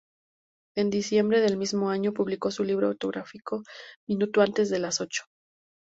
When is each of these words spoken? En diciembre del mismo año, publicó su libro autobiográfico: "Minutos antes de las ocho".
En 0.75 0.89
diciembre 0.89 1.41
del 1.41 1.57
mismo 1.57 1.91
año, 1.91 2.11
publicó 2.11 2.49
su 2.49 2.63
libro 2.63 2.87
autobiográfico: 2.87 3.61
"Minutos 4.09 4.43
antes 4.43 4.69
de 4.71 4.79
las 4.79 4.99
ocho". 4.99 5.25